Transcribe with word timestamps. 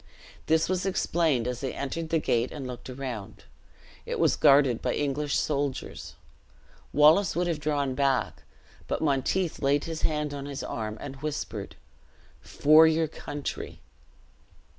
This 0.47 0.67
was 0.67 0.83
explained 0.83 1.47
as 1.47 1.61
they 1.61 1.73
entered 1.75 2.09
the 2.09 2.17
gate 2.17 2.51
and 2.51 2.65
looked 2.65 2.89
around. 2.89 3.43
It 4.03 4.17
was 4.19 4.35
guarded 4.35 4.81
by 4.81 4.95
English 4.95 5.37
soldiers. 5.37 6.15
Wallace 6.91 7.35
would 7.35 7.45
have 7.45 7.59
drawn 7.59 7.93
back; 7.93 8.41
but 8.87 9.01
Monteith 9.03 9.61
laid 9.61 9.83
his 9.83 10.01
hand 10.01 10.33
on 10.33 10.47
his 10.47 10.63
arm, 10.63 10.97
and 10.99 11.17
whispered, 11.17 11.75
"For 12.41 12.87
your 12.87 13.07
country!" 13.07 13.79